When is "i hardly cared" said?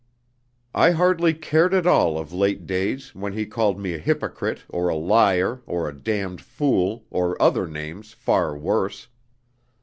0.73-1.75